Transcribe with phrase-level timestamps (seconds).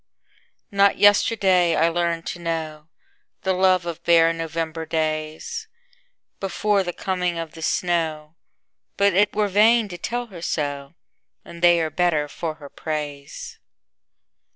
[0.71, 7.61] Not yesterday I learned to knowThe love of bare November daysBefore the coming of the
[7.61, 8.33] snow,
[8.97, 10.95] But it were vain to tell her so,
[11.45, 13.59] And they are better for her praise.